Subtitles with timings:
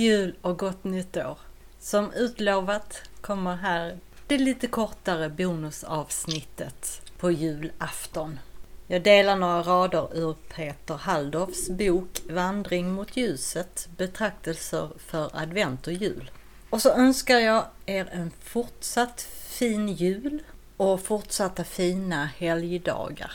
[0.00, 1.38] Jul och gott nytt år!
[1.78, 8.38] Som utlovat kommer här det lite kortare bonusavsnittet på julafton.
[8.86, 15.92] Jag delar några rader ur Peter Halldorfs bok Vandring mot ljuset, betraktelser för advent och
[15.92, 16.30] jul.
[16.70, 20.42] Och så önskar jag er en fortsatt fin jul
[20.76, 23.32] och fortsatta fina helgdagar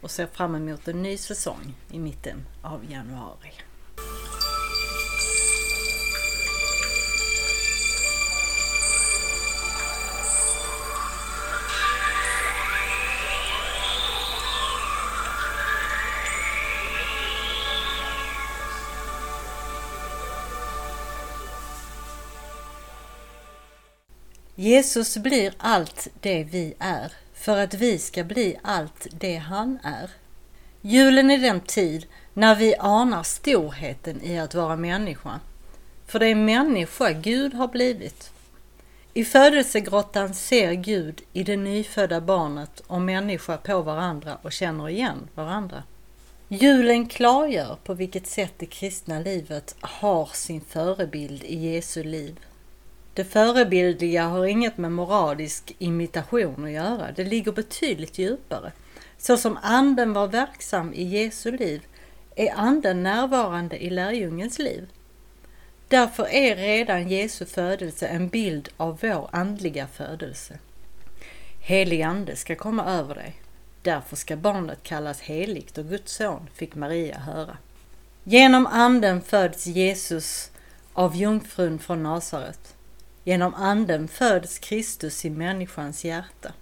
[0.00, 3.67] och ser fram emot en ny säsong i mitten av januari.
[24.60, 30.10] Jesus blir allt det vi är för att vi ska bli allt det han är.
[30.80, 35.40] Julen är den tid när vi anar storheten i att vara människa.
[36.06, 38.30] För det är människa Gud har blivit.
[39.14, 45.28] I födelsegrottan ser Gud i det nyfödda barnet och människa på varandra och känner igen
[45.34, 45.82] varandra.
[46.48, 52.40] Julen klargör på vilket sätt det kristna livet har sin förebild i Jesu liv.
[53.18, 57.12] Det förebildliga har inget med moralisk imitation att göra.
[57.12, 58.72] Det ligger betydligt djupare.
[59.16, 61.82] Så som anden var verksam i Jesu liv
[62.36, 64.88] är anden närvarande i lärjungens liv.
[65.88, 70.58] Därför är redan Jesu födelse en bild av vår andliga födelse.
[71.60, 73.34] Helig ande ska komma över dig.
[73.82, 77.56] Därför ska barnet kallas heligt och Guds son, fick Maria höra.
[78.24, 80.50] Genom anden föds Jesus
[80.92, 82.74] av jungfrun från Nasaret.
[83.28, 86.52] Genom anden föds Kristus i människans hjärta.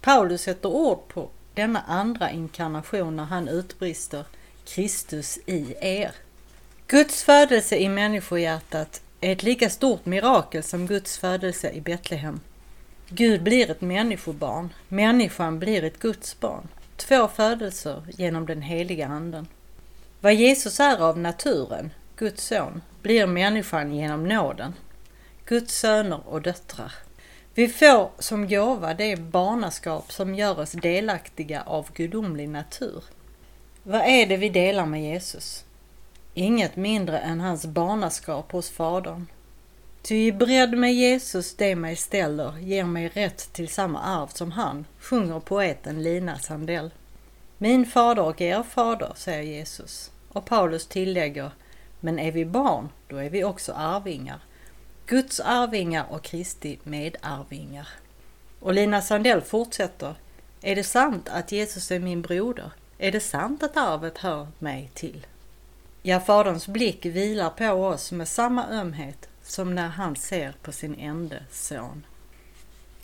[0.00, 4.24] Paulus sätter ord på denna andra inkarnation när han utbrister
[4.64, 6.10] Kristus i er.
[6.86, 12.40] Guds födelse i människohjärtat är ett lika stort mirakel som Guds födelse i Betlehem.
[13.08, 16.68] Gud blir ett människobarn, människan blir ett Guds barn.
[16.96, 19.46] Två födelser genom den heliga anden.
[20.20, 24.72] Vad Jesus är av naturen, Guds son, blir människan genom nåden.
[25.50, 26.92] Guds söner och döttrar.
[27.54, 33.04] Vi får som gåva det barnaskap som gör oss delaktiga av gudomlig natur.
[33.82, 35.64] Vad är det vi delar med Jesus?
[36.34, 39.26] Inget mindre än hans barnaskap hos Fadern.
[40.02, 44.52] Ty i bredd med Jesus det mig ställer ger mig rätt till samma arv som
[44.52, 46.90] han, sjunger poeten Lina Sandell.
[47.58, 50.10] Min fader och er fader, säger Jesus.
[50.28, 51.50] Och Paulus tillägger,
[52.00, 54.40] men är vi barn, då är vi också arvingar,
[55.10, 57.88] Guds arvingar och Kristi medarvingar.
[58.60, 60.14] Och Lina Sandell fortsätter.
[60.62, 62.70] Är det sant att Jesus är min broder?
[62.98, 65.26] Är det sant att arvet hör mig till?
[66.02, 70.94] Ja, Faderns blick vilar på oss med samma ömhet som när han ser på sin
[70.94, 72.06] ende son.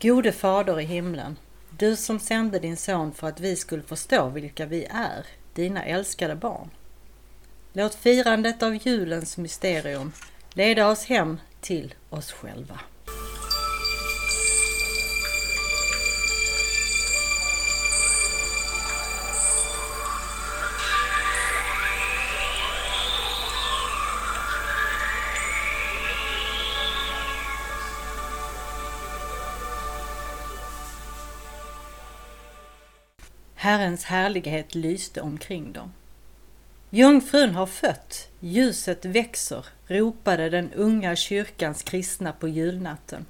[0.00, 1.36] Gode Fader i himlen,
[1.70, 6.34] du som sände din son för att vi skulle förstå vilka vi är, dina älskade
[6.34, 6.70] barn.
[7.72, 10.12] Låt firandet av julens mysterium
[10.54, 12.80] leda oss hem till oss själva.
[33.54, 35.92] Herrens härlighet lyste omkring dem.
[36.94, 43.26] Jungfrun har fött, ljuset växer, ropade den unga kyrkans kristna på julnatten.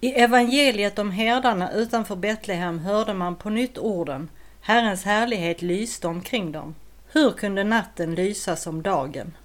[0.00, 4.28] I evangeliet om herdarna utanför Betlehem hörde man på nytt orden
[4.60, 6.74] Herrens härlighet lyste omkring dem.
[7.12, 9.36] Hur kunde natten lysa som dagen?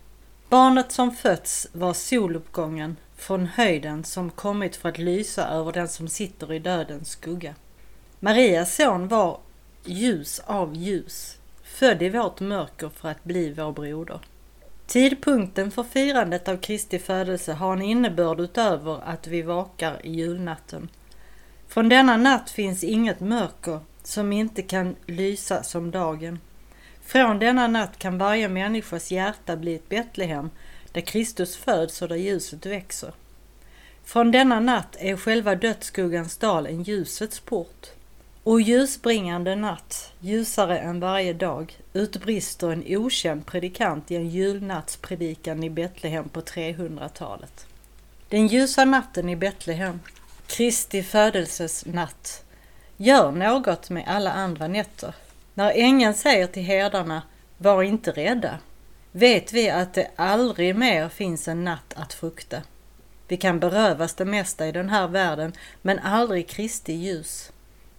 [0.50, 6.08] Barnet som fötts var soluppgången från höjden som kommit för att lysa över den som
[6.08, 7.56] sitter i dödens skugga.
[8.20, 9.40] Marias son var
[9.86, 11.38] ljus av ljus,
[11.74, 14.20] född i vårt mörker för att bli vår broder.
[14.88, 20.90] Tidpunkten för firandet av Kristi födelse har en innebörd utöver att vi vakar i julnatten.
[21.68, 26.40] Från denna natt finns inget mörker som inte kan lysa som dagen.
[27.06, 30.50] Från denna natt kan varje människas hjärta bli ett Betlehem
[30.92, 33.12] där Kristus föds och där ljuset växer.
[34.04, 37.88] Från denna natt är själva dödsskuggans dal en ljusets port.
[38.46, 45.70] O ljusbringande natt, ljusare än varje dag, utbrister en okänd predikant i en julnattspredikan i
[45.70, 47.66] Betlehem på 300-talet.
[48.30, 50.00] Den ljusa natten i Betlehem,
[50.48, 52.44] Kristi födelses natt,
[52.98, 55.16] gör något med alla andra nätter.
[55.54, 57.22] När ängeln säger till herdarna,
[57.58, 58.60] var inte rädda.
[59.12, 62.62] vet vi att det aldrig mer finns en natt att frukta.
[63.28, 67.53] Vi kan berövas det mesta i den här världen, men aldrig Kristi ljus.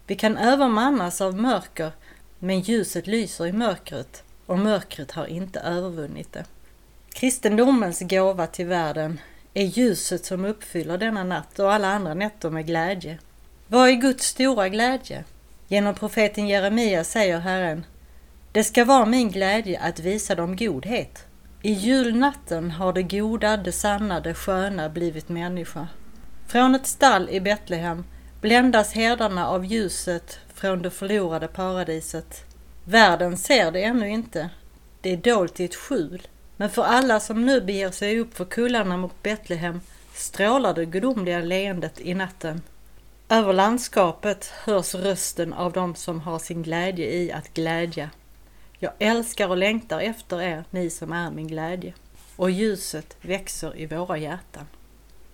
[0.06, 1.93] Vi kan övermannas av mörker,
[2.39, 6.45] men ljuset lyser i mörkret och mörkret har inte övervunnit det.
[7.12, 9.21] Kristendomens gåva till världen
[9.55, 13.19] är ljuset som uppfyller denna natt och alla andra nätter med glädje.
[13.67, 15.25] Vad är Guds stora glädje?
[15.69, 17.87] Genom profeten Jeremia säger Herren
[18.53, 21.27] Det ska vara min glädje att visa dem godhet.
[21.62, 25.89] I julnatten har det goda, det sanna, det sköna blivit människa.
[26.47, 28.05] Från ett stall i Betlehem
[28.44, 32.44] bländas herdarna av ljuset från det förlorade paradiset.
[32.85, 34.50] Världen ser det ännu inte.
[35.00, 36.29] Det är dolt i ett skjul.
[36.56, 39.81] Men för alla som nu beger sig upp för kullarna mot Betlehem
[40.14, 42.62] strålar det gudomliga leendet i natten.
[43.29, 48.11] Över landskapet hörs rösten av dem som har sin glädje i att glädja.
[48.79, 51.94] Jag älskar och längtar efter er, ni som är min glädje.
[52.37, 54.67] Och ljuset växer i våra hjärtan.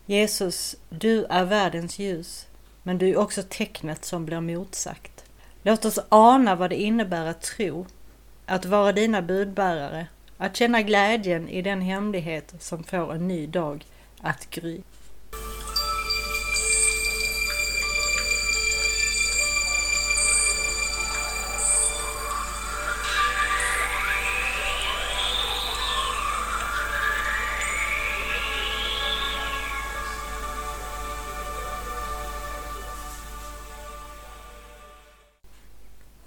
[0.07, 2.47] Jesus, du är världens ljus,
[2.83, 5.25] men du är också tecknet som blir motsagt.
[5.63, 7.87] Låt oss ana vad det innebär att tro,
[8.47, 10.07] att vara dina budbärare,
[10.37, 13.87] att känna glädjen i den hemlighet som får en ny dag
[14.21, 14.81] att gry.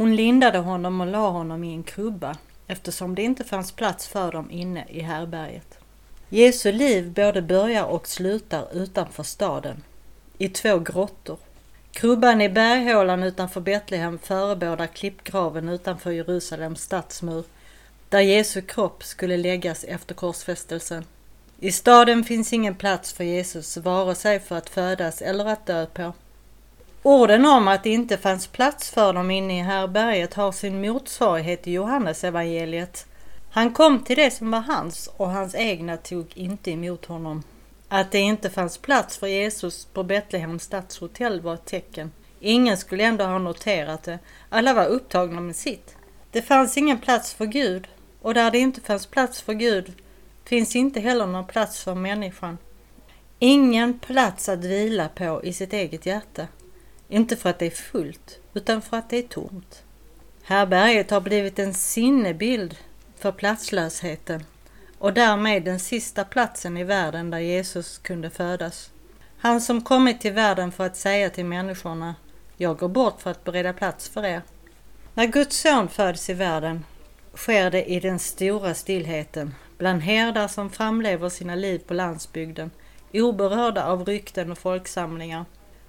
[0.03, 2.35] Hon lindade honom och la honom i en krubba
[2.67, 5.77] eftersom det inte fanns plats för dem inne i härberget.
[6.29, 9.83] Jesu liv både börjar och slutar utanför staden,
[10.37, 11.37] i två grottor.
[11.91, 17.43] Krubban i berghålan utanför Betlehem förebådar klippgraven utanför Jerusalems stadsmur,
[18.09, 21.05] där Jesu kropp skulle läggas efter korsfästelsen.
[21.59, 25.85] I staden finns ingen plats för Jesus, vare sig för att födas eller att dö
[25.85, 26.13] på.
[27.05, 31.67] Orden om att det inte fanns plats för dem inne i härberget har sin motsvarighet
[31.67, 33.05] i Johannes evangeliet.
[33.49, 37.43] Han kom till det som var hans och hans egna tog inte emot honom.
[37.87, 42.11] Att det inte fanns plats för Jesus på Betlehems stadshotell var ett tecken.
[42.39, 44.19] Ingen skulle ändå ha noterat det.
[44.49, 45.95] Alla var upptagna med sitt.
[46.31, 47.87] Det fanns ingen plats för Gud
[48.21, 49.93] och där det inte fanns plats för Gud
[50.45, 52.57] finns inte heller någon plats för människan.
[53.39, 56.47] Ingen plats att vila på i sitt eget hjärta.
[57.07, 59.83] Inte för att det är fullt, utan för att det är tomt.
[60.43, 62.77] Härberget har blivit en sinnebild
[63.15, 64.43] för platslösheten
[64.97, 68.91] och därmed den sista platsen i världen där Jesus kunde födas.
[69.37, 72.15] Han som kommit till världen för att säga till människorna
[72.57, 74.41] Jag går bort för att bereda plats för er.
[75.13, 76.85] När Guds son föds i världen
[77.35, 82.71] sker det i den stora stillheten bland herdar som framlever sina liv på landsbygden,
[83.13, 85.45] oberörda av rykten och folksamlingar.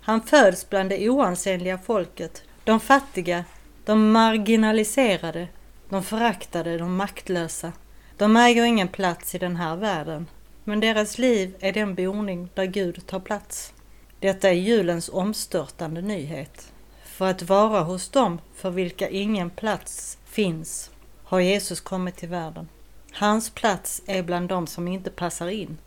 [0.07, 3.45] Han föds bland det oansenliga folket, de fattiga,
[3.85, 5.49] de marginaliserade,
[5.89, 7.73] de föraktade, de maktlösa.
[8.17, 10.27] De äger ingen plats i den här världen,
[10.65, 13.73] men deras liv är den boning där Gud tar plats.
[14.21, 16.73] Detta är julens omstörtande nyhet.
[17.05, 20.91] För att vara hos dem för vilka ingen plats finns
[21.25, 22.69] har Jesus kommit till världen.
[23.13, 25.79] Hans plats är bland dem som inte passar in.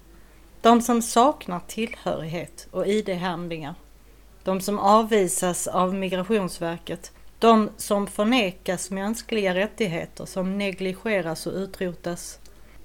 [0.62, 3.76] De som saknar tillhörighet och ID-handlingar
[4.48, 12.40] de som avvisas av Migrationsverket, de som förnekas mänskliga rättigheter, som negligeras och utrotas.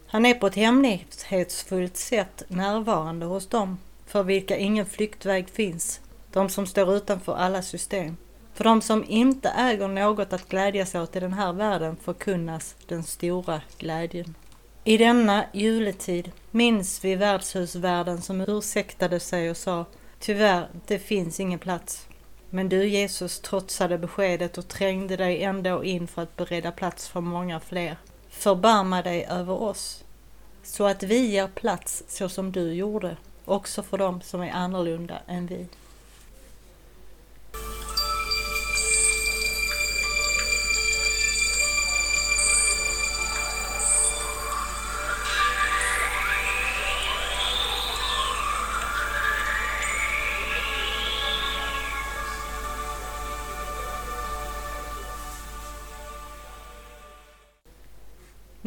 [0.06, 6.00] Han är på ett hemlighetsfullt sätt närvarande hos dem för vilka ingen flyktväg finns,
[6.32, 8.16] de som står utanför alla system.
[8.54, 13.02] För de som inte äger något att glädjas åt i den här världen förkunnas den
[13.02, 14.34] stora glädjen.
[14.84, 19.84] I denna juletid minns vi värdshusvärden som ursäktade sig och sa
[20.24, 22.06] Tyvärr, det finns ingen plats.
[22.50, 27.20] Men du Jesus trotsade beskedet och trängde dig ändå in för att bereda plats för
[27.20, 27.96] många fler.
[28.28, 30.04] Förbarma dig över oss,
[30.62, 35.18] så att vi ger plats så som du gjorde, också för dem som är annorlunda
[35.26, 35.66] än vi.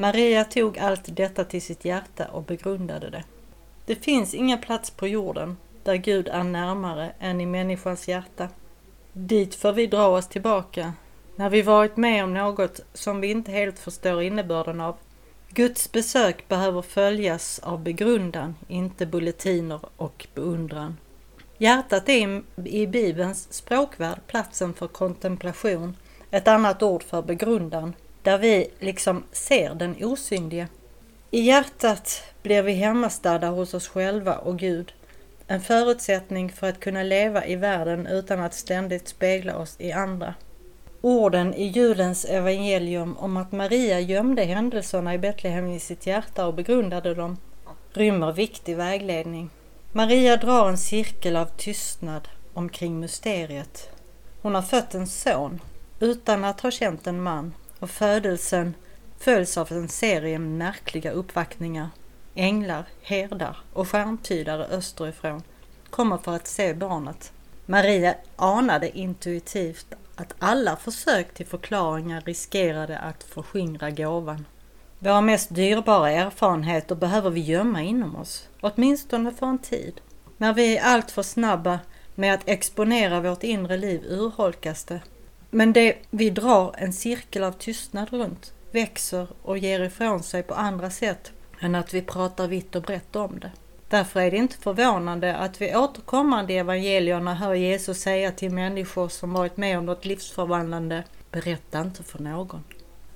[0.05, 3.23] Maria tog allt detta till sitt hjärta och begrundade det.
[3.85, 8.49] Det finns ingen plats på jorden där Gud är närmare än i människans hjärta.
[9.13, 10.93] Dit får vi dra oss tillbaka
[11.35, 14.95] när vi varit med om något som vi inte helt förstår innebörden av.
[15.49, 20.97] Guds besök behöver följas av begrundan, inte bulletiner och beundran.
[21.57, 25.97] Hjärtat är i Bibelns språkvärld platsen för kontemplation,
[26.31, 27.93] ett annat ord för begrundan,
[28.25, 30.67] där vi liksom ser den osynlige.
[31.31, 34.93] I hjärtat blir vi hemmastadda hos oss själva och Gud,
[35.47, 40.33] en förutsättning för att kunna leva i världen utan att ständigt spegla oss i andra.
[41.01, 46.53] Orden i julens evangelium om att Maria gömde händelserna i Betlehem i sitt hjärta och
[46.53, 47.37] begrundade dem
[47.93, 49.49] rymmer viktig vägledning.
[49.91, 53.89] Maria drar en cirkel av tystnad omkring mysteriet.
[54.41, 55.61] Hon har fött en son
[55.99, 58.73] utan att ha känt en man och födelsen
[59.19, 61.89] följs av en serie märkliga uppvaktningar.
[62.35, 65.43] Änglar, herdar och stjärntydare österifrån
[65.89, 67.31] kommer för att se barnet.
[67.65, 74.45] Maria anade intuitivt att alla försök till förklaringar riskerade att förskingra gåvan.
[74.99, 80.01] Våra mest dyrbara erfarenheter behöver vi gömma inom oss, åtminstone för en tid.
[80.37, 81.79] När vi är alltför snabba
[82.15, 85.01] med att exponera vårt inre liv urholkas det.
[85.55, 90.53] Men det vi drar en cirkel av tystnad runt växer och ger ifrån sig på
[90.53, 93.51] andra sätt än att vi pratar vitt och brett om det.
[93.89, 99.09] Därför är det inte förvånande att vi återkommande i evangelierna hör Jesus säga till människor
[99.09, 102.63] som varit med om något livsförvandlande, berätta inte för någon.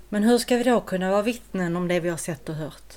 [0.09, 2.93] Men hur ska vi då kunna vara vittnen om det vi har sett och hört?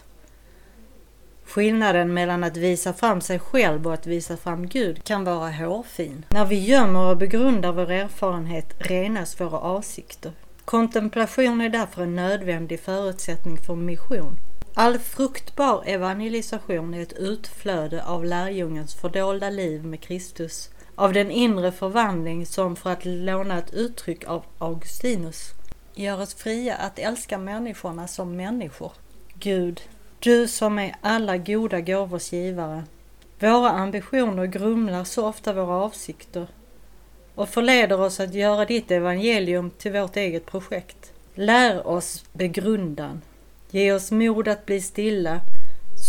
[1.52, 6.24] Skillnaden mellan att visa fram sig själv och att visa fram Gud kan vara hårfin.
[6.28, 10.32] När vi gömmer och begrundar vår erfarenhet renas våra avsikter.
[10.64, 14.36] Kontemplation är därför en nödvändig förutsättning för mission.
[14.74, 21.72] All fruktbar evangelisation är ett utflöde av lärjungens fördolda liv med Kristus, av den inre
[21.72, 25.50] förvandling som, för att låna ett uttryck av Augustinus,
[25.94, 28.92] gör oss fria att älska människorna som människor.
[29.34, 29.80] Gud,
[30.22, 32.84] du som är alla goda gåvors givare.
[33.38, 36.46] Våra ambitioner grumlar så ofta våra avsikter
[37.34, 41.12] och förleder oss att göra ditt evangelium till vårt eget projekt.
[41.34, 43.22] Lär oss begrundan
[43.74, 45.40] Ge oss mod att bli stilla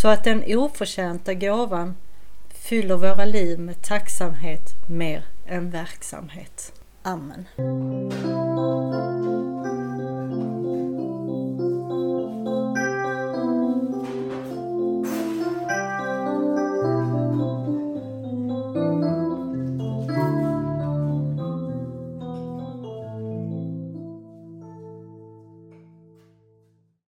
[0.02, 1.96] så att den oförtjänta gåvan
[2.50, 6.74] fyller våra liv med tacksamhet mer än verksamhet.
[7.04, 7.46] Amen.